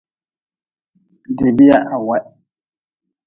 [1.37, 2.23] Debia haweh.